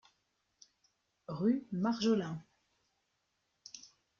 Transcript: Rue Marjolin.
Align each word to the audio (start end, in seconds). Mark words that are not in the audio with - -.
Rue 1.27 1.67
Marjolin. 1.71 2.41